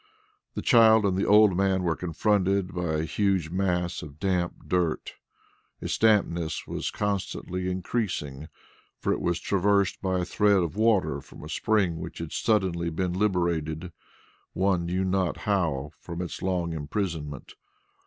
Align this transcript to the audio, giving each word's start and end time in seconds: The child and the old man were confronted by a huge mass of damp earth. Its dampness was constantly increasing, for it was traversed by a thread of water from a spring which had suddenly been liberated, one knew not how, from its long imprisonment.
The 0.55 0.63
child 0.63 1.05
and 1.05 1.15
the 1.15 1.27
old 1.27 1.55
man 1.55 1.83
were 1.83 1.95
confronted 1.95 2.73
by 2.73 2.93
a 2.95 3.03
huge 3.03 3.51
mass 3.51 4.01
of 4.01 4.19
damp 4.19 4.55
earth. 4.73 5.11
Its 5.79 5.95
dampness 5.95 6.65
was 6.65 6.89
constantly 6.89 7.69
increasing, 7.69 8.47
for 8.97 9.13
it 9.13 9.21
was 9.21 9.39
traversed 9.39 10.01
by 10.01 10.19
a 10.21 10.25
thread 10.25 10.63
of 10.63 10.75
water 10.75 11.21
from 11.21 11.43
a 11.43 11.49
spring 11.49 11.99
which 11.99 12.17
had 12.17 12.31
suddenly 12.31 12.89
been 12.89 13.13
liberated, 13.13 13.91
one 14.53 14.87
knew 14.87 15.05
not 15.05 15.37
how, 15.37 15.91
from 15.99 16.19
its 16.23 16.41
long 16.41 16.73
imprisonment. 16.73 17.53